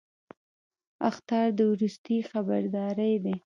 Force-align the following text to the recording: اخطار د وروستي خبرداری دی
اخطار 1.09 1.47
د 1.57 1.59
وروستي 1.71 2.17
خبرداری 2.31 3.13
دی 3.23 3.35